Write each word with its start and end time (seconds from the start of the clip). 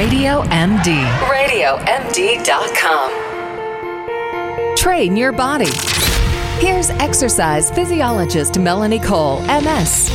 Radio 0.00 0.40
MD. 0.44 1.04
RadioMD.com. 1.28 3.10
Train 4.74 5.14
your 5.14 5.30
body. 5.30 5.68
Here's 6.58 6.88
exercise 6.88 7.70
physiologist 7.70 8.58
Melanie 8.58 8.98
Cole, 8.98 9.42
MS. 9.42 10.08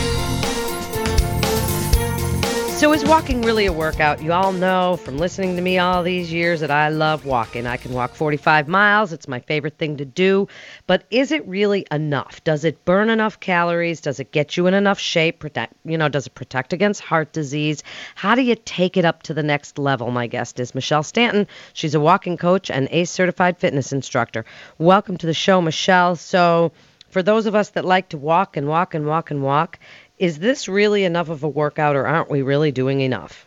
So, 2.76 2.92
is 2.92 3.06
walking 3.06 3.42
really 3.42 3.68
a 3.68 3.72
workout? 3.72 4.22
You 4.22 4.34
all 4.34 4.52
know 4.52 4.98
from 4.98 5.18
listening 5.18 5.56
to 5.56 5.62
me 5.62 5.78
all 5.78 6.04
these 6.04 6.34
years 6.34 6.60
that 6.60 6.70
I 6.70 6.90
love 6.90 7.26
walking. 7.26 7.66
I 7.66 7.78
can 7.78 7.94
walk 7.94 8.14
45 8.14 8.68
miles, 8.68 9.14
it's 9.14 9.30
my 9.30 9.40
favorite 9.40 9.78
thing 9.78 9.96
to 9.96 10.04
do. 10.04 10.50
But 10.86 11.06
is 11.10 11.32
it 11.32 11.48
really 11.48 11.88
enough? 11.90 12.44
Does 12.44 12.66
it 12.66 12.84
burn 12.84 13.10
enough 13.10 13.40
calories? 13.40 14.02
Does 14.02 14.20
it 14.20 14.34
get 14.34 14.58
you 14.58 14.68
in 14.68 14.74
enough 14.74 15.00
shape? 15.00 15.40
Protect, 15.40 15.74
you 15.86 15.98
know, 15.98 16.10
does 16.10 16.28
it 16.28 16.36
protect 16.36 16.74
against 16.74 17.00
heart 17.00 17.32
disease? 17.32 17.82
How 18.16 18.36
do 18.36 18.42
you 18.42 18.58
take 18.66 18.98
it 18.98 19.06
up 19.06 19.24
to 19.24 19.34
the 19.34 19.42
next 19.42 19.80
level? 19.80 20.12
My 20.12 20.28
guest 20.28 20.60
is 20.60 20.76
Michelle 20.76 21.04
Stanton. 21.04 21.48
She's 21.72 21.96
a 21.96 22.02
walking 22.02 22.36
coach 22.36 22.70
and 22.70 22.90
ACE 22.92 23.10
certified 23.10 23.58
fitness 23.58 23.94
instructor. 23.94 24.44
Welcome 24.80 25.16
to 25.20 25.26
the 25.26 25.34
show, 25.34 25.62
Michelle. 25.62 26.18
So, 26.18 26.74
for 27.16 27.24
those 27.24 27.46
of 27.46 27.56
us 27.56 27.70
that 27.70 27.86
like 27.86 28.10
to 28.10 28.18
walk 28.18 28.58
and 28.58 28.68
walk 28.68 28.94
and 28.94 29.08
walk 29.08 29.32
and 29.32 29.42
walk, 29.42 29.80
is 30.18 30.40
this 30.40 30.68
really 30.68 31.04
enough 31.04 31.30
of 31.30 31.44
a 31.44 31.50
workout 31.50 31.96
or 31.96 32.08
aren't 32.08 32.30
we 32.30 32.42
really 32.42 32.72
doing 32.72 33.02
enough? 33.02 33.46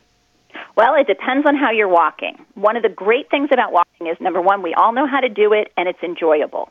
Well, 0.76 0.94
it 0.94 1.06
depends 1.06 1.46
on 1.46 1.56
how 1.56 1.70
you're 1.70 1.88
walking. 1.88 2.44
One 2.54 2.76
of 2.76 2.82
the 2.82 2.88
great 2.88 3.30
things 3.30 3.48
about 3.52 3.72
walking 3.72 4.06
is 4.06 4.16
number 4.20 4.40
one, 4.40 4.62
we 4.62 4.74
all 4.74 4.92
know 4.92 5.06
how 5.06 5.20
to 5.20 5.28
do 5.28 5.52
it 5.52 5.72
and 5.76 5.88
it's 5.88 6.02
enjoyable. 6.02 6.70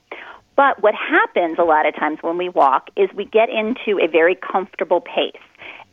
But 0.56 0.82
what 0.82 0.96
happens 0.96 1.58
a 1.60 1.64
lot 1.64 1.86
of 1.86 1.96
times 1.96 2.20
when 2.22 2.38
we 2.38 2.50
walk 2.50 2.90
is 2.96 3.10
we 3.16 3.26
get 3.26 3.50
into 3.50 4.00
a 4.02 4.08
very 4.08 4.36
comfortable 4.36 5.02
pace 5.02 5.42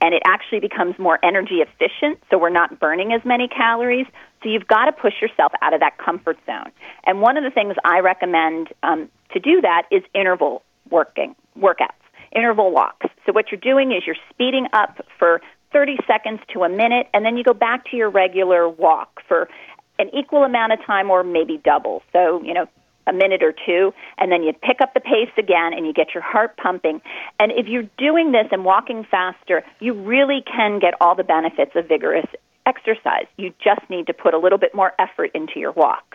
and 0.01 0.15
it 0.15 0.23
actually 0.27 0.61
becomes 0.61 0.99
more 0.99 1.19
energy 1.25 1.61
efficient, 1.61 2.23
so 2.31 2.39
we're 2.39 2.51
not 2.51 2.79
burning 2.79 3.13
as 3.13 3.25
many 3.25 3.49
calories. 3.49 4.07
So 4.43 4.49
you've 4.49 4.67
got 4.67 4.85
to 4.85 4.93
push 4.93 5.15
yourself 5.21 5.53
out 5.63 5.73
of 5.73 5.81
that 5.81 5.99
comfort 5.99 6.39
zone. 6.47 6.71
And 7.07 7.21
one 7.21 7.37
of 7.37 7.45
the 7.45 7.51
things 7.51 7.75
I 7.85 8.01
recommend 8.01 8.69
um, 8.83 9.09
to 9.33 9.41
do 9.41 9.61
that 9.63 9.85
is 9.91 10.03
interval 10.15 10.63
working 10.91 11.35
workouts 11.59 12.04
interval 12.35 12.71
walks. 12.71 13.07
So 13.27 13.33
what 13.33 13.47
you're 13.51 13.61
doing 13.61 13.93
is 13.93 14.03
you're 14.07 14.17
speeding 14.31 14.67
up 14.73 15.05
for 15.19 15.41
30 15.73 15.97
seconds 16.07 16.41
to 16.53 16.63
a 16.63 16.69
minute, 16.69 17.09
and 17.13 17.25
then 17.25 17.37
you 17.37 17.45
go 17.45 17.55
back 17.55 17.91
to 17.91 17.97
your 17.97 18.11
regular 18.11 18.69
walk 18.69 19.21
for 19.27 19.49
an 19.99 20.09
equal 20.15 20.45
amount 20.45 20.73
of 20.73 20.79
time 20.85 21.11
or 21.11 21.25
maybe 21.25 21.61
double. 21.65 22.03
So, 22.13 22.43
you 22.43 22.55
know, 22.55 22.67
a 23.07 23.13
minute 23.13 23.43
or 23.43 23.53
two, 23.53 23.93
and 24.19 24.33
then 24.33 24.43
you 24.43 24.53
pick 24.53 24.81
up 24.81 24.95
the 24.95 25.01
pace 25.01 25.31
again 25.37 25.73
and 25.75 25.87
you 25.87 25.93
get 25.93 26.15
your 26.15 26.23
heart 26.23 26.57
pumping. 26.57 27.03
And 27.39 27.53
if 27.53 27.67
you're 27.67 27.89
doing 27.99 28.33
this 28.33 28.47
and 28.51 28.65
walking 28.65 29.05
faster, 29.11 29.63
you 29.81 29.93
really 29.93 30.43
can 30.43 30.79
get 30.79 30.95
all 31.01 31.15
the 31.15 31.25
benefits 31.25 31.73
of 31.75 31.87
vigorous 31.87 32.27
exercise. 32.67 33.27
You 33.37 33.53
just 33.63 33.83
need 33.91 34.07
to 34.07 34.15
put 34.15 34.33
a 34.33 34.39
little 34.39 34.59
bit 34.59 34.75
more 34.75 34.93
effort 34.99 35.31
into 35.35 35.61
your 35.61 35.73
walks. 35.73 36.14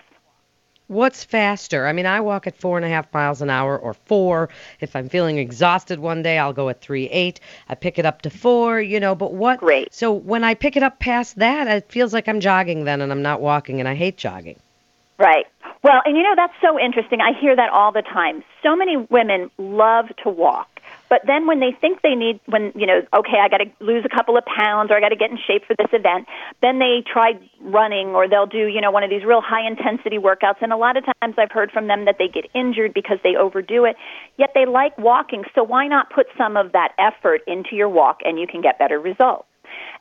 What's 0.90 1.24
faster? 1.24 1.86
I 1.86 1.94
mean, 1.94 2.08
I 2.08 2.20
walk 2.20 2.48
at 2.48 2.58
four 2.58 2.76
and 2.76 2.84
a 2.84 2.90
half 2.90 3.14
miles 3.14 3.44
an 3.44 3.52
hour 3.52 3.78
or 3.78 3.94
four. 3.94 4.50
If 4.82 4.96
I'm 4.96 5.08
feeling 5.08 5.38
exhausted 5.38 6.00
one 6.00 6.24
day, 6.24 6.40
I'll 6.40 6.52
go 6.52 6.68
at 6.70 6.82
three 6.82 7.06
eight. 7.10 7.40
I 7.68 7.76
pick 7.76 8.00
it 8.00 8.08
up 8.08 8.24
to 8.24 8.32
four, 8.32 8.82
you 8.82 9.00
know. 9.00 9.14
But 9.14 9.34
what? 9.34 9.60
Great. 9.60 9.94
So 9.94 10.12
when 10.12 10.44
I 10.44 10.56
pick 10.56 10.76
it 10.76 10.82
up 10.82 10.98
past 10.98 11.36
that, 11.36 11.68
it 11.68 11.92
feels 11.92 12.12
like 12.12 12.28
I'm 12.28 12.40
jogging 12.40 12.86
then, 12.86 13.02
and 13.02 13.12
I'm 13.12 13.22
not 13.22 13.40
walking, 13.40 13.80
and 13.80 13.88
I 13.88 13.94
hate 13.94 14.18
jogging. 14.18 14.60
Right. 15.20 15.46
Well, 15.84 16.02
and 16.06 16.18
you 16.18 16.24
know 16.24 16.34
that's 16.36 16.54
so 16.60 16.80
interesting. 16.80 17.22
I 17.22 17.40
hear 17.40 17.56
that 17.56 17.70
all 17.70 17.92
the 17.92 18.02
time. 18.02 18.44
So 18.64 18.76
many 18.76 18.98
women 18.98 19.52
love 19.60 20.08
to 20.24 20.30
walk 20.32 20.79
but 21.10 21.22
then 21.26 21.48
when 21.48 21.60
they 21.60 21.72
think 21.82 22.02
they 22.02 22.16
need, 22.16 22.40
when, 22.46 22.72
you 22.76 22.86
know, 22.86 23.02
okay, 23.18 23.42
I 23.42 23.50
got 23.50 23.58
to 23.58 23.70
lose 23.80 24.06
a 24.06 24.16
couple 24.16 24.38
of 24.38 24.46
pounds 24.46 24.92
or 24.92 24.98
I 24.98 25.02
got 25.02 25.10
to 25.10 25.16
get 25.16 25.32
in 25.32 25.38
shape 25.38 25.66
for 25.66 25.76
this 25.76 25.90
event, 25.92 26.28
then 26.62 26.80
they 26.80 27.04
try 27.12 27.34
running 27.62 28.10
or 28.10 28.30
they'll 28.30 28.46
do, 28.46 28.68
you 28.68 28.80
know, 28.80 28.92
one 28.92 29.04
of 29.04 29.10
these 29.10 29.26
real 29.26 29.42
high 29.42 29.66
intensity 29.66 30.18
workouts. 30.18 30.62
And 30.62 30.72
a 30.72 30.78
lot 30.78 30.98
of 30.98 31.04
times 31.22 31.36
I've 31.38 31.52
heard 31.52 31.72
from 31.72 31.88
them 31.88 32.06
that 32.06 32.16
they 32.20 32.28
get 32.28 32.46
injured 32.54 32.94
because 32.94 33.18
they 33.24 33.36
overdo 33.36 33.86
it. 33.86 33.96
Yet 34.38 34.52
they 34.54 34.66
like 34.66 34.98
walking. 34.98 35.44
So 35.56 35.64
why 35.64 35.88
not 35.88 36.12
put 36.12 36.28
some 36.38 36.56
of 36.56 36.72
that 36.74 36.94
effort 37.00 37.42
into 37.48 37.76
your 37.76 37.90
walk 37.90 38.20
and 38.24 38.40
you 38.40 38.46
can 38.46 38.62
get 38.62 38.78
better 38.78 39.00
results? 39.00 39.48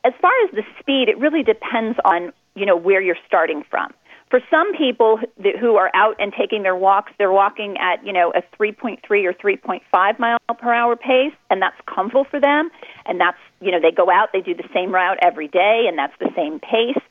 As 0.05 0.13
far 0.21 0.31
as 0.45 0.51
the 0.51 0.63
speed, 0.79 1.09
it 1.09 1.17
really 1.17 1.43
depends 1.43 1.97
on, 2.05 2.31
you 2.55 2.65
know, 2.65 2.75
where 2.75 3.01
you're 3.01 3.19
starting 3.27 3.63
from 3.69 3.93
for 4.29 4.39
some 4.51 4.75
people 4.75 5.19
who 5.59 5.75
are 5.75 5.89
out 5.95 6.15
and 6.19 6.31
taking 6.37 6.61
their 6.63 6.75
walks, 6.75 7.11
they're 7.17 7.31
walking 7.31 7.77
at, 7.77 8.05
you 8.05 8.13
know, 8.13 8.31
a 8.31 8.43
3.3 8.61 8.99
or 9.25 9.33
3.5 9.33 10.19
mile 10.19 10.37
per 10.57 10.73
hour 10.73 10.95
pace, 10.95 11.33
and 11.49 11.61
that's 11.61 11.75
comfortable 11.87 12.25
for 12.29 12.39
them. 12.39 12.69
And 13.05 13.19
that's, 13.19 13.37
you 13.59 13.71
know, 13.71 13.79
they 13.81 13.91
go 13.91 14.11
out, 14.11 14.29
they 14.31 14.41
do 14.41 14.53
the 14.53 14.67
same 14.73 14.93
route 14.93 15.17
every 15.23 15.47
day, 15.47 15.85
and 15.87 15.97
that's 15.97 16.13
the 16.19 16.29
same 16.35 16.59
pace. 16.59 17.01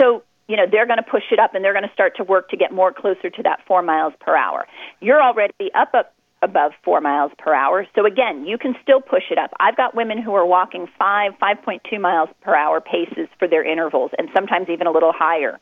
So, 0.00 0.24
you 0.48 0.56
know, 0.56 0.64
they're 0.70 0.86
going 0.86 0.98
to 0.98 1.08
push 1.08 1.22
it 1.30 1.38
up 1.38 1.54
and 1.54 1.64
they're 1.64 1.72
going 1.72 1.86
to 1.86 1.94
start 1.94 2.16
to 2.16 2.24
work 2.24 2.50
to 2.50 2.56
get 2.56 2.72
more 2.72 2.92
closer 2.92 3.30
to 3.30 3.42
that 3.44 3.60
4 3.66 3.82
miles 3.82 4.12
per 4.20 4.36
hour. 4.36 4.66
You're 5.00 5.22
already 5.22 5.72
up, 5.74 5.94
up 5.94 6.12
above 6.42 6.72
4 6.84 7.00
miles 7.00 7.32
per 7.38 7.54
hour. 7.54 7.86
So 7.94 8.04
again, 8.04 8.44
you 8.44 8.58
can 8.58 8.74
still 8.82 9.00
push 9.00 9.30
it 9.30 9.38
up. 9.38 9.52
I've 9.60 9.76
got 9.76 9.94
women 9.94 10.20
who 10.20 10.34
are 10.34 10.44
walking 10.44 10.88
5, 10.98 11.32
5.2 11.40 12.00
miles 12.00 12.28
per 12.42 12.54
hour 12.54 12.80
paces 12.80 13.28
for 13.38 13.48
their 13.48 13.64
intervals 13.64 14.10
and 14.18 14.28
sometimes 14.34 14.68
even 14.68 14.86
a 14.86 14.90
little 14.90 15.12
higher. 15.12 15.58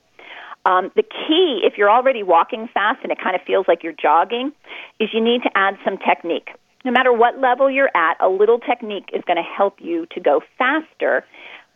Um, 0.65 0.93
the 0.95 1.03
key, 1.03 1.63
if 1.65 1.77
you're 1.77 1.91
already 1.91 2.23
walking 2.23 2.69
fast 2.73 3.01
and 3.03 3.11
it 3.11 3.19
kind 3.23 3.35
of 3.35 3.43
feels 3.43 3.67
like 3.67 3.83
you're 3.83 3.93
jogging, 4.01 4.53
is 5.01 5.09
you 5.13 5.21
need 5.21 5.43
to 5.43 5.51
add 5.57 5.77
some 5.85 5.99
technique. 5.99 6.51
No 6.85 6.91
matter 6.91 7.13
what 7.13 7.39
level 7.39 7.71
you're 7.71 7.91
at, 7.95 8.17
a 8.21 8.29
little 8.29 8.59
technique 8.59 9.11
is 9.13 9.23
going 9.27 9.37
to 9.37 9.43
help 9.43 9.81
you 9.81 10.07
to 10.13 10.21
go 10.21 10.41
faster, 10.59 11.25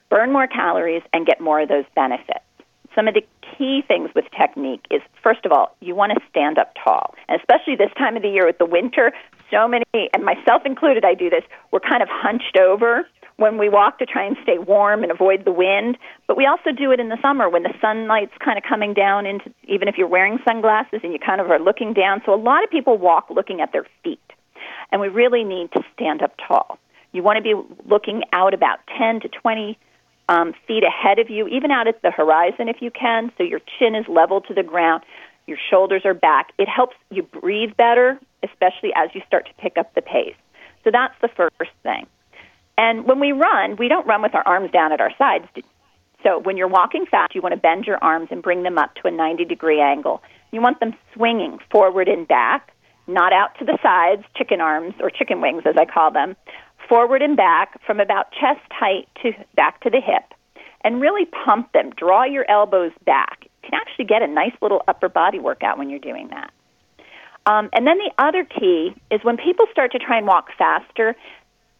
burn 0.08 0.32
more 0.32 0.46
calories, 0.46 1.02
and 1.12 1.26
get 1.26 1.40
more 1.40 1.60
of 1.60 1.68
those 1.68 1.84
benefits. 1.94 2.40
Some 2.94 3.08
of 3.08 3.14
the 3.14 3.22
key 3.56 3.82
things 3.86 4.10
with 4.14 4.24
technique 4.36 4.84
is 4.90 5.02
first 5.22 5.44
of 5.44 5.52
all, 5.52 5.76
you 5.80 5.94
want 5.94 6.12
to 6.12 6.20
stand 6.30 6.58
up 6.58 6.72
tall. 6.82 7.14
And 7.28 7.38
especially 7.40 7.76
this 7.76 7.90
time 7.98 8.16
of 8.16 8.22
the 8.22 8.28
year 8.28 8.46
with 8.46 8.58
the 8.58 8.66
winter, 8.66 9.12
so 9.50 9.68
many, 9.68 9.84
and 9.94 10.24
myself 10.24 10.62
included, 10.64 11.04
I 11.04 11.14
do 11.14 11.30
this, 11.30 11.44
we're 11.72 11.80
kind 11.80 12.02
of 12.02 12.08
hunched 12.10 12.56
over 12.56 13.06
when 13.38 13.58
we 13.58 13.68
walk 13.68 13.98
to 13.98 14.06
try 14.06 14.24
and 14.24 14.36
stay 14.42 14.58
warm 14.58 15.02
and 15.02 15.12
avoid 15.12 15.44
the 15.44 15.52
wind. 15.52 15.98
But 16.26 16.36
we 16.36 16.46
also 16.46 16.72
do 16.72 16.90
it 16.90 17.00
in 17.00 17.08
the 17.08 17.18
summer 17.20 17.48
when 17.48 17.62
the 17.62 17.74
sunlight's 17.80 18.32
kind 18.42 18.56
of 18.56 18.64
coming 18.64 18.94
down 18.94 19.26
into, 19.26 19.52
even 19.64 19.88
if 19.88 19.96
you're 19.98 20.08
wearing 20.08 20.38
sunglasses 20.46 21.00
and 21.02 21.12
you 21.12 21.18
kind 21.18 21.40
of 21.40 21.50
are 21.50 21.58
looking 21.58 21.92
down. 21.92 22.22
So 22.24 22.32
a 22.34 22.40
lot 22.40 22.64
of 22.64 22.70
people 22.70 22.96
walk 22.96 23.28
looking 23.30 23.60
at 23.60 23.72
their 23.72 23.86
feet. 24.02 24.20
And 24.90 25.00
we 25.00 25.08
really 25.08 25.44
need 25.44 25.70
to 25.72 25.82
stand 25.94 26.22
up 26.22 26.34
tall. 26.46 26.78
You 27.12 27.22
want 27.22 27.36
to 27.36 27.42
be 27.42 27.54
looking 27.84 28.22
out 28.32 28.54
about 28.54 28.78
10 28.98 29.20
to 29.20 29.28
20 29.28 29.78
um, 30.28 30.54
feet 30.66 30.82
ahead 30.82 31.18
of 31.18 31.30
you, 31.30 31.46
even 31.48 31.70
out 31.70 31.86
at 31.86 32.02
the 32.02 32.10
horizon 32.10 32.68
if 32.68 32.76
you 32.80 32.90
can, 32.90 33.30
so 33.36 33.44
your 33.44 33.60
chin 33.78 33.94
is 33.94 34.06
level 34.08 34.40
to 34.42 34.54
the 34.54 34.62
ground, 34.62 35.04
your 35.46 35.58
shoulders 35.70 36.02
are 36.04 36.14
back. 36.14 36.52
It 36.58 36.68
helps 36.68 36.96
you 37.10 37.22
breathe 37.22 37.76
better, 37.76 38.18
especially 38.42 38.92
as 38.96 39.10
you 39.14 39.22
start 39.26 39.46
to 39.46 39.54
pick 39.62 39.78
up 39.78 39.94
the 39.94 40.02
pace. 40.02 40.34
So 40.82 40.90
that's 40.90 41.14
the 41.20 41.28
first 41.28 41.70
thing. 41.82 42.06
And 42.78 43.04
when 43.04 43.20
we 43.20 43.32
run, 43.32 43.76
we 43.76 43.88
don't 43.88 44.06
run 44.06 44.22
with 44.22 44.34
our 44.34 44.46
arms 44.46 44.70
down 44.70 44.92
at 44.92 45.00
our 45.00 45.12
sides. 45.16 45.46
So 46.22 46.38
when 46.38 46.56
you're 46.56 46.68
walking 46.68 47.06
fast, 47.06 47.34
you 47.34 47.40
want 47.40 47.54
to 47.54 47.60
bend 47.60 47.84
your 47.86 47.98
arms 48.02 48.28
and 48.30 48.42
bring 48.42 48.62
them 48.62 48.78
up 48.78 48.94
to 48.96 49.08
a 49.08 49.10
90 49.10 49.44
degree 49.44 49.80
angle. 49.80 50.22
You 50.52 50.60
want 50.60 50.80
them 50.80 50.94
swinging 51.14 51.58
forward 51.70 52.08
and 52.08 52.26
back, 52.26 52.72
not 53.06 53.32
out 53.32 53.56
to 53.58 53.64
the 53.64 53.78
sides, 53.82 54.24
chicken 54.36 54.60
arms 54.60 54.94
or 55.00 55.10
chicken 55.10 55.40
wings 55.40 55.62
as 55.66 55.76
I 55.78 55.84
call 55.84 56.10
them, 56.10 56.36
forward 56.88 57.22
and 57.22 57.36
back 57.36 57.80
from 57.84 58.00
about 58.00 58.32
chest 58.32 58.70
height 58.70 59.08
to 59.22 59.32
back 59.54 59.80
to 59.82 59.90
the 59.90 60.00
hip. 60.00 60.24
And 60.84 61.00
really 61.00 61.24
pump 61.24 61.72
them. 61.72 61.90
Draw 61.96 62.24
your 62.24 62.48
elbows 62.48 62.92
back. 63.04 63.38
You 63.42 63.70
can 63.70 63.74
actually 63.74 64.04
get 64.04 64.22
a 64.22 64.28
nice 64.28 64.52
little 64.62 64.82
upper 64.86 65.08
body 65.08 65.40
workout 65.40 65.78
when 65.78 65.90
you're 65.90 65.98
doing 65.98 66.28
that. 66.28 66.52
Um, 67.46 67.70
and 67.72 67.86
then 67.86 67.98
the 67.98 68.12
other 68.18 68.44
key 68.44 68.94
is 69.10 69.20
when 69.22 69.36
people 69.36 69.66
start 69.70 69.92
to 69.92 69.98
try 69.98 70.18
and 70.18 70.26
walk 70.26 70.48
faster, 70.58 71.16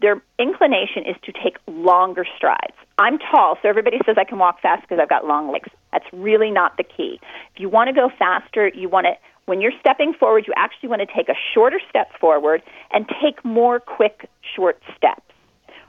their 0.01 0.23
inclination 0.39 1.05
is 1.07 1.17
to 1.25 1.33
take 1.33 1.57
longer 1.67 2.27
strides. 2.37 2.77
I'm 2.99 3.19
tall, 3.19 3.59
so 3.63 3.69
everybody 3.69 3.99
says 4.05 4.17
I 4.19 4.25
can 4.25 4.39
walk 4.39 4.61
fast 4.61 4.83
because 4.83 4.99
I've 5.01 5.09
got 5.09 5.27
long 5.27 5.51
legs. 5.51 5.71
That's 5.93 6.07
really 6.13 6.51
not 6.51 6.77
the 6.77 6.85
key. 6.85 7.19
If 7.55 7.61
you 7.61 7.69
want 7.69 7.89
to 7.89 7.95
go 7.95 8.11
faster, 8.19 8.69
you 8.69 8.89
want 8.89 9.07
to 9.07 9.13
when 9.47 9.61
you're 9.61 9.73
stepping 9.79 10.13
forward, 10.13 10.45
you 10.49 10.53
actually 10.57 10.89
want 10.89 11.03
to 11.03 11.07
take 11.07 11.29
a 11.29 11.37
shorter 11.55 11.81
step 11.89 12.11
forward 12.21 12.63
and 12.91 13.07
take 13.23 13.45
more 13.45 13.79
quick 13.79 14.29
short 14.57 14.83
steps. 14.97 15.23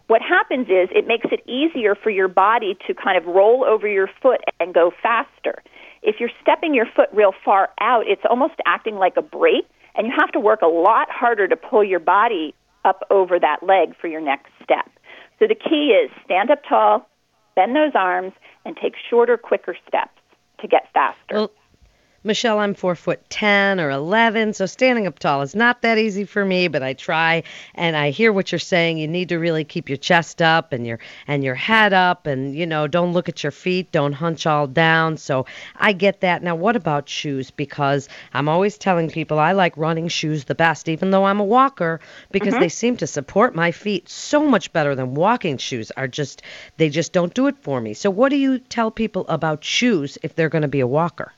What 0.06 0.22
happens 0.22 0.68
is 0.68 0.90
it 0.92 1.08
makes 1.08 1.26
it 1.32 1.42
easier 1.50 1.96
for 1.96 2.12
your 2.12 2.28
body 2.28 2.78
to 2.86 2.94
kind 2.94 3.18
of 3.18 3.26
roll 3.26 3.66
over 3.66 3.88
your 3.88 4.10
foot 4.22 4.42
and 4.60 4.74
go 4.74 4.92
faster. 5.02 5.64
If 6.04 6.18
you're 6.20 6.30
stepping 6.42 6.76
your 6.76 6.86
foot 6.96 7.10
real 7.12 7.34
far 7.44 7.70
out, 7.82 8.08
it's 8.08 8.22
almost 8.30 8.54
acting 8.66 8.96
like 8.96 9.18
a 9.18 9.24
brake, 9.24 9.68
and 9.96 10.06
you 10.06 10.14
have 10.18 10.32
to 10.34 10.40
work 10.40 10.62
a 10.62 10.68
lot 10.68 11.10
harder 11.10 11.48
to 11.48 11.56
pull 11.56 11.84
your 11.84 12.00
body 12.00 12.54
up 12.88 13.04
over 13.12 13.40
that 13.40 13.62
leg 13.62 13.94
for 14.00 14.08
your 14.08 14.22
next 14.22 14.52
step. 14.64 14.90
So 15.40 15.46
the 15.48 15.56
key 15.56 15.92
is 15.92 16.10
stand 16.26 16.50
up 16.50 16.60
tall, 16.68 17.08
bend 17.56 17.76
those 17.76 17.92
arms, 17.94 18.34
and 18.66 18.76
take 18.76 18.94
shorter, 19.10 19.38
quicker 19.38 19.76
steps 19.88 20.20
to 20.60 20.68
get 20.68 20.88
faster. 20.94 21.36
Well, 21.36 21.52
Michelle, 22.28 22.60
I'm 22.60 22.74
four 22.74 22.94
foot 22.94 23.22
ten 23.30 23.80
or 23.80 23.90
eleven, 23.90 24.54
so 24.54 24.66
standing 24.66 25.08
up 25.08 25.18
tall 25.18 25.42
is 25.42 25.56
not 25.56 25.82
that 25.82 25.98
easy 25.98 26.26
for 26.26 26.44
me, 26.44 26.68
but 26.68 26.84
I 26.84 26.92
try 26.92 27.44
and 27.74 27.96
I 27.96 28.10
hear 28.10 28.34
what 28.34 28.52
you're 28.52 28.60
saying. 28.60 28.98
You 28.98 29.08
need 29.08 29.30
to 29.30 29.38
really 29.38 29.64
keep 29.64 29.88
your 29.88 29.98
chest 29.98 30.42
up 30.42 30.74
and 30.74 30.86
your 30.86 31.00
and 31.26 31.42
your 31.42 31.56
head 31.56 31.94
up 31.94 32.28
and 32.28 32.54
you 32.54 32.66
know, 32.66 32.86
don't 32.86 33.14
look 33.14 33.30
at 33.30 33.44
your 33.44 33.52
feet, 33.54 33.94
don't 33.94 34.12
hunch 34.12 34.46
all 34.46 34.68
down. 34.68 35.16
So 35.16 35.46
I 35.78 35.94
get 35.94 36.20
that. 36.20 36.44
Now 36.44 36.54
what 36.54 36.76
about 36.76 37.08
shoes? 37.08 37.50
Because 37.50 38.10
I'm 38.34 38.50
always 38.50 38.78
telling 38.78 39.10
people 39.10 39.40
I 39.40 39.54
like 39.54 39.78
running 39.78 40.10
shoes 40.10 40.44
the 40.44 40.54
best, 40.54 40.90
even 40.90 41.12
though 41.12 41.24
I'm 41.24 41.40
a 41.40 41.46
walker, 41.46 42.02
because 42.32 42.54
mm-hmm. 42.54 42.62
they 42.62 42.70
seem 42.70 42.98
to 42.98 43.08
support 43.08 43.56
my 43.56 43.72
feet 43.72 44.10
so 44.10 44.46
much 44.46 44.74
better 44.74 44.96
than 44.96 45.16
walking 45.16 45.58
shoes 45.58 45.92
are 45.92 46.10
just 46.10 46.42
they 46.76 46.90
just 46.90 47.14
don't 47.14 47.34
do 47.34 47.48
it 47.48 47.58
for 47.62 47.80
me. 47.80 47.94
So 47.94 48.10
what 48.10 48.30
do 48.30 48.36
you 48.36 48.60
tell 48.60 48.92
people 48.92 49.26
about 49.30 49.64
shoes 49.64 50.18
if 50.24 50.36
they're 50.36 50.50
gonna 50.50 50.68
be 50.68 50.82
a 50.82 50.88
walker? 50.88 51.32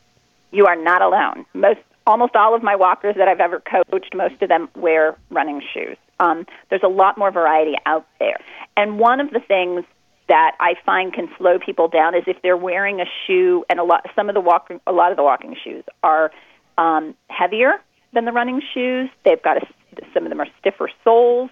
You 0.51 0.65
are 0.65 0.75
not 0.75 1.01
alone. 1.01 1.45
Most, 1.53 1.79
almost 2.07 2.35
all 2.35 2.55
of 2.55 2.63
my 2.63 2.75
walkers 2.75 3.15
that 3.17 3.27
I've 3.27 3.39
ever 3.39 3.61
coached, 3.61 4.15
most 4.15 4.41
of 4.41 4.49
them 4.49 4.69
wear 4.75 5.15
running 5.29 5.61
shoes. 5.73 5.97
Um, 6.19 6.45
there's 6.69 6.83
a 6.83 6.89
lot 6.89 7.17
more 7.17 7.31
variety 7.31 7.75
out 7.85 8.05
there. 8.19 8.39
And 8.75 8.99
one 8.99 9.19
of 9.19 9.31
the 9.31 9.39
things 9.39 9.85
that 10.27 10.55
I 10.59 10.75
find 10.85 11.13
can 11.13 11.27
slow 11.37 11.59
people 11.59 11.87
down 11.87 12.15
is 12.15 12.23
if 12.27 12.41
they're 12.41 12.57
wearing 12.57 13.01
a 13.01 13.05
shoe, 13.25 13.65
and 13.69 13.79
a 13.79 13.83
lot, 13.83 14.05
some 14.15 14.29
of 14.29 14.35
the 14.35 14.41
walking, 14.41 14.79
a 14.85 14.91
lot 14.91 15.11
of 15.11 15.17
the 15.17 15.23
walking 15.23 15.55
shoes 15.63 15.83
are 16.03 16.31
um, 16.77 17.15
heavier 17.29 17.73
than 18.13 18.25
the 18.25 18.31
running 18.31 18.61
shoes. 18.73 19.09
They've 19.25 19.41
got 19.41 19.57
a, 19.57 19.67
some 20.13 20.23
of 20.23 20.29
them 20.29 20.39
are 20.39 20.47
stiffer 20.59 20.89
soles, 21.03 21.49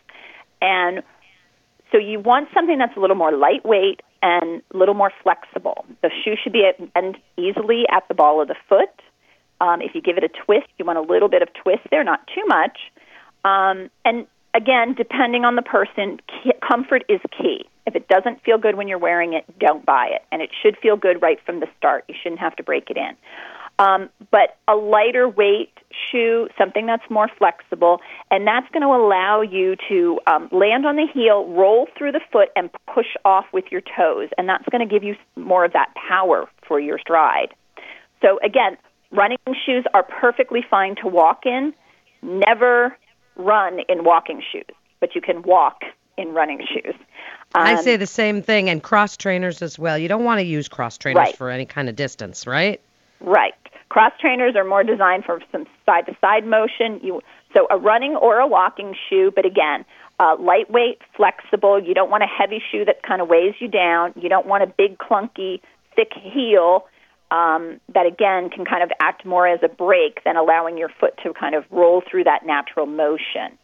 and 0.61 1.01
so 1.91 1.97
you 1.97 2.19
want 2.19 2.49
something 2.53 2.77
that's 2.77 2.95
a 2.95 2.99
little 2.99 3.15
more 3.15 3.31
lightweight 3.31 4.01
and 4.27 4.61
a 4.73 4.77
little 4.77 4.93
more 4.93 5.11
flexible. 5.23 5.85
The 6.01 6.11
shoe 6.23 6.35
should 6.41 6.51
be 6.51 6.69
bend 6.93 7.17
easily 7.37 7.85
at 7.89 8.05
the 8.09 8.13
ball 8.13 8.41
of 8.41 8.49
the 8.49 8.55
foot. 8.67 8.89
Um, 9.61 9.81
if 9.81 9.95
you 9.95 10.01
give 10.01 10.17
it 10.17 10.23
a 10.23 10.27
twist, 10.27 10.67
you 10.77 10.83
want 10.83 10.97
a 10.97 11.01
little 11.01 11.29
bit 11.29 11.41
of 11.41 11.49
twist 11.53 11.83
there, 11.89 12.03
not 12.03 12.27
too 12.35 12.43
much. 12.45 12.77
Um, 13.45 13.89
and 14.03 14.27
again, 14.53 14.95
depending 14.95 15.45
on 15.45 15.55
the 15.55 15.61
person, 15.61 16.19
comfort 16.67 17.05
is 17.07 17.21
key. 17.37 17.65
If 17.85 17.95
it 17.95 18.09
doesn't 18.09 18.43
feel 18.43 18.57
good 18.57 18.75
when 18.75 18.89
you're 18.89 18.97
wearing 18.97 19.33
it, 19.33 19.45
don't 19.59 19.85
buy 19.85 20.09
it. 20.11 20.23
And 20.29 20.41
it 20.41 20.49
should 20.61 20.77
feel 20.77 20.97
good 20.97 21.21
right 21.21 21.39
from 21.45 21.61
the 21.61 21.67
start. 21.77 22.03
You 22.09 22.15
shouldn't 22.21 22.41
have 22.41 22.55
to 22.57 22.63
break 22.63 22.89
it 22.89 22.97
in. 22.97 23.15
Um, 23.79 24.09
but 24.31 24.57
a 24.67 24.75
lighter 24.75 25.29
weight 25.29 25.71
shoe, 26.11 26.47
something 26.57 26.85
that's 26.87 27.07
more 27.09 27.29
flexible, 27.37 28.01
and 28.31 28.47
that's 28.47 28.67
going 28.71 28.81
to 28.81 28.87
allow 28.87 29.41
you 29.41 29.75
to 29.87 30.19
um, 30.25 30.49
land 30.51 30.85
on 30.85 30.95
the 30.95 31.05
heel, 31.05 31.45
roll 31.47 31.87
through 31.97 32.11
the 32.11 32.21
foot, 32.31 32.49
and 32.55 32.69
push 32.93 33.07
off 33.23 33.45
with 33.53 33.65
your 33.71 33.81
toes. 33.81 34.29
And 34.37 34.49
that's 34.49 34.67
going 34.71 34.87
to 34.87 34.91
give 34.91 35.03
you 35.03 35.15
more 35.35 35.63
of 35.63 35.73
that 35.73 35.93
power 35.95 36.49
for 36.67 36.79
your 36.79 36.97
stride. 36.97 37.53
So, 38.21 38.39
again, 38.43 38.77
running 39.11 39.37
shoes 39.65 39.85
are 39.93 40.03
perfectly 40.03 40.65
fine 40.67 40.95
to 40.97 41.07
walk 41.07 41.45
in. 41.45 41.73
Never 42.23 42.97
run 43.35 43.79
in 43.87 44.03
walking 44.03 44.41
shoes, 44.51 44.65
but 44.99 45.13
you 45.13 45.21
can 45.21 45.43
walk 45.43 45.83
in 46.17 46.33
running 46.33 46.65
shoes. 46.65 46.95
I 47.53 47.73
Um, 47.75 47.83
say 47.83 47.95
the 47.95 48.07
same 48.07 48.41
thing, 48.41 48.69
and 48.69 48.81
cross 48.81 49.15
trainers 49.15 49.61
as 49.61 49.77
well. 49.77 49.97
You 49.97 50.07
don't 50.07 50.23
want 50.23 50.39
to 50.39 50.45
use 50.45 50.67
cross 50.67 50.97
trainers 50.97 51.27
Right. 51.27 51.35
for 51.35 51.51
any 51.51 51.65
kind 51.65 51.87
of 51.89 51.95
distance, 51.95 52.47
right? 52.47 52.81
Right. 53.19 53.53
Cross 53.89 54.13
trainers 54.19 54.55
are 54.55 54.63
more 54.63 54.83
designed 54.83 55.25
for 55.25 55.39
some 55.51 55.65
side 55.85 56.05
to 56.07 56.17
side 56.19 56.45
motion. 56.45 56.99
You 57.01 57.21
so 57.55 57.67
a 57.71 57.77
running 57.77 58.15
or 58.15 58.39
a 58.39 58.47
walking 58.47 58.93
shoe, 59.09 59.31
but 59.33 59.45
again, 59.45 59.85
uh, 60.19 60.35
lightweight, 60.39 60.99
flexible. 61.15 61.81
You 61.81 61.93
don't 61.93 62.09
want 62.09 62.23
a 62.23 62.27
heavy 62.27 62.61
shoe 62.71 62.85
that 62.85 63.03
kind 63.03 63.21
of 63.21 63.29
weighs 63.29 63.55
you 63.59 63.67
down. 63.67 64.13
You 64.15 64.29
don't 64.29 64.45
want 64.45 64.63
a 64.63 64.67
big, 64.67 64.97
clunky, 64.97 65.61
thick 65.95 66.11
heel 66.13 66.85
um, 67.31 67.79
that 67.93 68.05
again 68.05 68.49
can 68.49 68.65
kind 68.65 68.83
of 68.83 68.91
act 68.99 69.25
more 69.25 69.47
as 69.47 69.59
a 69.63 69.67
brake 69.67 70.21
than 70.23 70.37
allowing 70.37 70.77
your 70.77 70.89
foot 70.89 71.13
to 71.23 71.33
kind 71.33 71.55
of 71.55 71.65
roll 71.71 72.01
through 72.09 72.25
that 72.25 72.45
natural 72.45 72.85
motion. 72.85 73.57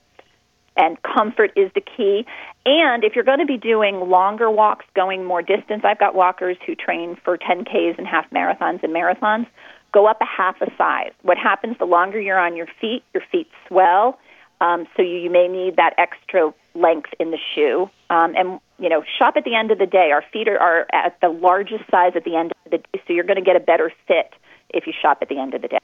And 0.75 0.98
comfort 1.04 1.52
is 1.56 1.72
the 1.75 1.81
key. 1.81 2.25
And 2.66 3.04
if 3.04 3.16
you're 3.16 3.24
going 3.24 3.40
to 3.40 3.46
be 3.46 3.58
doing 3.58 4.10
longer 4.10 4.50
walks, 4.50 4.86
going 4.96 5.24
more 5.24 5.42
distance, 5.42 5.84
I've 5.84 6.00
got 6.00 6.16
walkers 6.16 6.58
who 6.66 6.75
train 6.75 7.18
for 7.24 7.38
10Ks 7.38 7.98
and 7.98 8.08
half 8.08 8.30
marathons 8.31 8.84
and 8.84 8.94
marathons. 8.94 9.48
Go 9.92 10.08
up 10.08 10.20
a 10.22 10.25
half 10.25 10.60
a 10.62 10.72
size. 10.75 11.12
What 11.22 11.38
happens 11.38 11.78
the 11.78 11.86
longer 11.86 12.20
you're 12.20 12.40
on 12.40 12.56
your 12.56 12.68
feet, 12.81 13.04
your 13.14 13.24
feet 13.31 13.48
swell. 13.68 14.18
Um, 14.62 14.88
so 14.96 15.04
you, 15.04 15.18
you 15.18 15.30
may 15.30 15.48
need 15.48 15.75
that 15.75 15.94
extra 15.98 16.54
length 16.74 17.10
in 17.20 17.31
the 17.31 17.38
shoe. 17.54 17.90
Um, 18.10 18.34
and, 18.36 18.60
you 18.80 18.90
know, 18.90 19.04
shop 19.20 19.36
at 19.38 19.44
the 19.44 19.56
end 19.56 19.72
of 19.72 19.78
the 19.78 19.86
day. 19.86 20.10
Our 20.12 20.24
feet 20.34 20.48
are, 20.48 20.58
are 20.58 20.88
at 20.94 21.20
the 21.22 21.30
largest 21.30 21.84
size 21.92 22.14
at 22.16 22.24
the 22.24 22.36
end 22.36 22.52
of 22.52 22.72
the 22.72 22.78
day, 22.78 23.02
so 23.06 23.14
you're 23.14 23.25
going 23.25 23.38
to 23.38 23.46
get 23.46 23.56
a 23.56 23.60
better 23.60 23.92
fit 24.08 24.34
if 24.70 24.88
you 24.88 24.94
shop 25.00 25.20
at 25.22 25.30
the 25.30 25.38
end 25.38 25.54
of 25.54 25.62
the 25.62 25.68
day. 25.68 25.80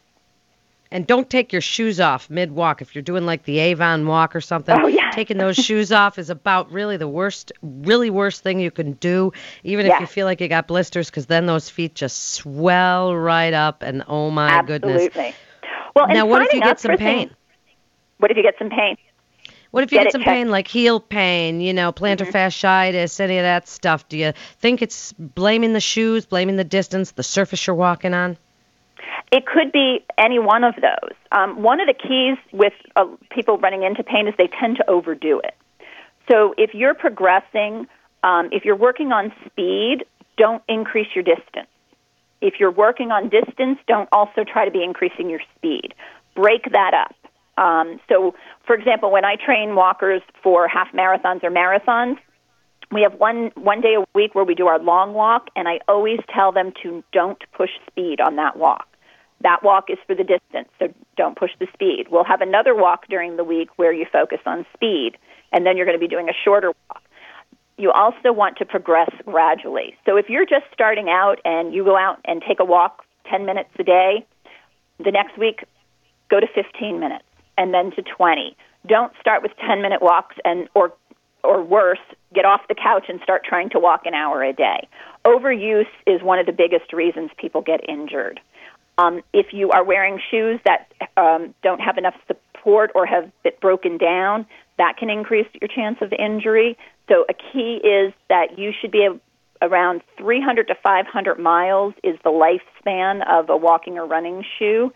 And 0.92 1.06
don't 1.06 1.30
take 1.30 1.54
your 1.54 1.62
shoes 1.62 2.00
off 2.00 2.32
mid 2.32 2.52
walk. 2.52 2.82
If 2.82 2.96
you're 2.96 3.04
doing 3.04 3.26
like 3.26 3.44
the 3.44 3.60
Avon 3.60 4.08
walk 4.08 4.36
or 4.36 4.42
something, 4.42 4.76
Oh, 4.82 4.88
yeah. 4.88 5.12
taking 5.12 5.38
those 5.38 5.56
shoes 5.56 5.92
off 5.92 6.18
is 6.18 6.32
about 6.32 6.72
really 6.72 6.98
the 6.98 7.08
worst, 7.08 7.52
really 7.62 8.10
worst 8.10 8.42
thing 8.42 8.60
you 8.60 8.72
can 8.72 8.94
do, 8.94 9.32
even 9.64 9.86
if 9.86 10.00
you 10.00 10.08
feel 10.08 10.26
like 10.26 10.42
you 10.42 10.48
got 10.48 10.68
blisters, 10.68 11.10
because 11.12 11.28
then 11.28 11.46
those 11.46 11.70
feet 11.70 11.94
just 11.94 12.30
swell 12.34 13.16
right 13.16 13.54
up. 13.54 13.84
And 13.84 14.04
oh 14.08 14.32
my 14.32 14.64
goodness. 14.64 15.06
Absolutely. 15.06 15.36
Well, 15.96 16.08
Now, 16.08 16.26
what 16.26 16.42
if 16.42 16.54
you 16.54 16.62
get 16.62 16.80
some 16.80 16.98
pain? 16.98 17.28
things- 17.28 17.38
What 18.18 18.32
if 18.32 18.38
you 18.38 18.44
get 18.44 18.56
some 18.58 18.70
pain? 18.72 18.98
What 19.72 19.84
if 19.84 19.92
you 19.92 20.00
Get 20.00 20.06
get, 20.06 20.12
some 20.14 20.22
checked. 20.22 20.30
pain 20.32 20.50
like 20.50 20.68
heel 20.68 21.00
pain, 21.00 21.62
you 21.62 21.74
know, 21.76 21.92
plantar 21.92 22.26
Mm-hmm. 22.28 22.36
fasciitis, 22.36 23.20
any 23.20 23.38
of 23.38 23.44
that 23.44 23.68
stuff? 23.68 24.10
Do 24.10 24.18
you 24.18 24.34
think 24.58 24.82
it's 24.82 25.14
blaming 25.14 25.74
the 25.74 25.80
shoes, 25.80 26.26
blaming 26.26 26.56
the 26.56 26.64
distance, 26.64 27.12
the 27.12 27.22
surface 27.22 27.68
you're 27.68 27.76
walking 27.76 28.16
on? 28.16 28.38
It 29.32 29.46
could 29.46 29.72
be 29.72 30.04
any 30.18 30.40
one 30.40 30.64
of 30.64 30.76
those. 30.76 31.16
Um, 31.32 31.62
one 31.62 31.80
of 31.80 31.88
the 31.88 31.94
keys 31.94 32.38
with 32.52 32.74
uh, 32.96 33.06
people 33.30 33.58
running 33.58 33.84
into 33.84 34.04
pain 34.04 34.28
is 34.28 34.34
they 34.38 34.50
tend 34.60 34.78
to 34.78 34.90
overdo 34.90 35.40
it. 35.40 35.56
So 36.32 36.54
if 36.58 36.74
you're 36.74 36.96
progressing, 36.96 37.88
um, 38.24 38.50
if 38.52 38.66
you're 38.66 38.76
working 38.76 39.12
on 39.12 39.32
speed, 39.46 40.06
don't 40.38 40.64
increase 40.68 41.08
your 41.14 41.24
distance. 41.24 41.68
If 42.42 42.56
you're 42.60 42.72
working 42.72 43.12
on 43.12 43.30
distance, 43.30 43.80
don't 43.88 44.10
also 44.12 44.44
try 44.44 44.66
to 44.66 44.72
be 44.72 44.84
increasing 44.84 45.30
your 45.30 45.42
speed. 45.56 45.94
Break 46.36 46.72
that 46.72 46.94
up. 46.94 47.16
Um, 47.64 48.00
so, 48.08 48.34
for 48.66 48.76
example, 48.76 49.12
when 49.12 49.26
I 49.26 49.36
train 49.36 49.76
walkers 49.76 50.22
for 50.42 50.68
half 50.68 50.92
marathons 50.94 51.44
or 51.44 51.52
marathons, 51.52 52.18
we 52.92 53.02
have 53.02 53.14
one 53.16 53.52
one 53.56 53.82
day 53.82 53.96
a 53.96 54.06
week 54.16 54.34
where 54.34 54.46
we 54.46 54.56
do 54.56 54.68
our 54.68 54.80
long 54.80 55.14
walk, 55.14 55.50
and 55.56 55.68
I 55.68 55.80
always 55.88 56.20
tell 56.34 56.52
them 56.52 56.72
to 56.82 57.04
don't 57.12 57.38
push 57.54 57.70
speed 57.88 58.22
on 58.22 58.38
that 58.38 58.58
walk. 58.58 58.88
That 59.42 59.64
walk 59.64 59.90
is 59.90 59.98
for 60.06 60.16
the 60.16 60.24
distance, 60.24 60.70
so 60.80 60.94
don't 61.16 61.38
push 61.38 61.52
the 61.60 61.68
speed. 61.74 62.08
We'll 62.10 62.26
have 62.26 62.42
another 62.42 62.76
walk 62.76 63.08
during 63.08 63.38
the 63.38 63.44
week 63.44 63.70
where 63.78 63.94
you 63.94 64.06
focus 64.12 64.40
on 64.46 64.66
speed, 64.74 65.18
and 65.52 65.66
then 65.66 65.78
you're 65.78 65.86
going 65.86 65.98
to 65.98 66.06
be 66.06 66.10
doing 66.10 66.30
a 66.30 66.34
shorter 66.44 66.74
walk. 66.90 67.04
You 67.78 67.92
also 67.92 68.34
want 68.34 68.58
to 68.58 68.66
progress 68.66 69.10
gradually. 69.26 69.96
So 70.06 70.18
if 70.18 70.30
you're 70.30 70.46
just 70.46 70.66
starting 70.74 71.08
out 71.10 71.40
and 71.46 71.74
you 71.74 71.86
go 71.86 71.98
out 71.98 72.20
and 72.26 72.44
take 72.46 72.60
a 72.60 72.66
walk 72.66 73.06
10 73.30 73.46
minutes 73.46 73.70
a 73.80 73.84
day, 73.84 74.26
the 74.98 75.12
next 75.12 75.38
week 75.38 75.64
go 76.30 76.42
to 76.42 76.48
15 76.54 77.00
minutes 77.00 77.24
and 77.58 77.74
then 77.74 77.92
to 77.92 78.02
20. 78.02 78.58
Don't 78.88 79.14
start 79.22 79.42
with 79.42 79.52
10 79.66 79.82
minute 79.82 80.02
walks 80.02 80.36
and 80.44 80.68
or 80.76 80.94
or 81.44 81.64
worse, 81.64 82.00
get 82.34 82.46
off 82.46 82.62
the 82.68 82.76
couch 82.76 83.06
and 83.08 83.20
start 83.22 83.44
trying 83.46 83.70
to 83.70 83.80
walk 83.80 84.06
an 84.06 84.14
hour 84.14 84.44
a 84.44 84.54
day. 84.54 84.88
Overuse 85.26 85.88
is 86.06 86.22
one 86.22 86.38
of 86.40 86.46
the 86.46 86.52
biggest 86.52 86.92
reasons 86.92 87.32
people 87.38 87.62
get 87.62 87.88
injured. 87.88 88.40
Um, 89.00 89.22
if 89.34 89.48
you 89.54 89.72
are 89.72 89.84
wearing 89.84 90.20
shoes 90.30 90.60
that 90.66 90.92
um, 91.16 91.54
don't 91.64 91.80
have 91.80 91.98
enough 91.98 92.16
support 92.28 92.92
or 92.96 93.06
have 93.06 93.32
been 93.44 93.54
broken 93.62 93.98
down, 93.98 94.46
that 94.78 94.98
can 94.98 95.10
increase 95.10 95.48
your 95.62 95.70
chance 95.70 95.98
of 96.02 96.12
injury. 96.12 96.78
So 97.08 97.26
a 97.30 97.34
key 97.34 97.80
is 97.84 98.14
that 98.28 98.58
you 98.58 98.72
should 98.80 98.92
be 98.92 99.06
a, 99.06 99.66
around 99.66 100.02
300 100.18 100.68
to 100.68 100.76
500 100.76 101.40
miles 101.40 101.94
is 102.04 102.18
the 102.24 102.30
lifespan 102.30 103.26
of 103.28 103.50
a 103.50 103.56
walking 103.56 103.98
or 103.98 104.06
running 104.06 104.44
shoe. 104.58 104.92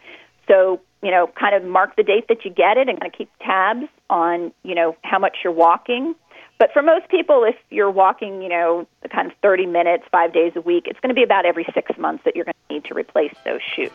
So, 0.47 0.81
you 1.01 1.11
know, 1.11 1.29
kind 1.39 1.55
of 1.55 1.63
mark 1.63 1.95
the 1.95 2.03
date 2.03 2.27
that 2.27 2.43
you 2.43 2.51
get 2.51 2.77
it 2.77 2.89
and 2.89 2.99
kind 2.99 3.11
of 3.11 3.17
keep 3.17 3.29
tabs 3.39 3.87
on, 4.09 4.51
you 4.63 4.75
know, 4.75 4.97
how 5.03 5.19
much 5.19 5.37
you're 5.43 5.53
walking. 5.53 6.15
But 6.63 6.71
for 6.71 6.81
most 6.81 7.09
people, 7.09 7.43
if 7.43 7.57
you're 7.71 7.91
walking, 7.91 8.41
you 8.41 8.47
know, 8.47 8.87
kind 9.11 9.29
of 9.29 9.35
30 9.41 9.65
minutes, 9.65 10.05
five 10.09 10.31
days 10.31 10.53
a 10.55 10.61
week, 10.61 10.87
it's 10.87 10.97
going 11.01 11.09
to 11.09 11.13
be 11.13 11.21
about 11.21 11.45
every 11.45 11.65
six 11.73 11.91
months 11.97 12.23
that 12.23 12.37
you're 12.37 12.45
going 12.45 12.55
to 12.69 12.73
need 12.73 12.85
to 12.85 12.93
replace 12.93 13.33
those 13.43 13.59
shoes. 13.75 13.91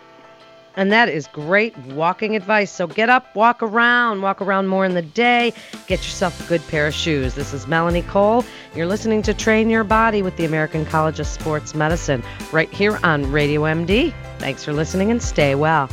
And 0.76 0.92
that 0.92 1.08
is 1.08 1.28
great 1.28 1.74
walking 1.78 2.36
advice. 2.36 2.70
So 2.70 2.86
get 2.86 3.08
up, 3.08 3.34
walk 3.34 3.62
around, 3.62 4.20
walk 4.20 4.42
around 4.42 4.66
more 4.66 4.84
in 4.84 4.92
the 4.92 5.00
day, 5.00 5.54
get 5.86 6.00
yourself 6.00 6.44
a 6.44 6.46
good 6.46 6.60
pair 6.68 6.86
of 6.86 6.92
shoes. 6.92 7.34
This 7.34 7.54
is 7.54 7.66
Melanie 7.66 8.02
Cole. 8.02 8.44
You're 8.74 8.84
listening 8.84 9.22
to 9.22 9.32
Train 9.32 9.70
Your 9.70 9.82
Body 9.82 10.20
with 10.20 10.36
the 10.36 10.44
American 10.44 10.84
College 10.84 11.18
of 11.20 11.26
Sports 11.26 11.74
Medicine 11.74 12.22
right 12.52 12.70
here 12.70 12.98
on 13.02 13.32
Radio 13.32 13.62
MD. 13.62 14.12
Thanks 14.40 14.62
for 14.62 14.74
listening 14.74 15.10
and 15.10 15.22
stay 15.22 15.54
well. 15.54 15.88